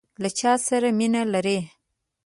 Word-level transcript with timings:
له 0.21 0.29
چاسره 0.37 0.89
مینه 0.97 1.21
لرئ؟ 1.33 1.59